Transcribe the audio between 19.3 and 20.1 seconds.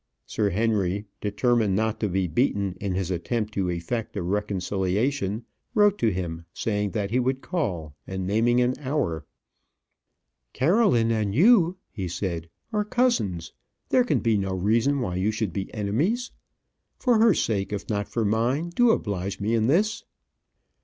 me in this."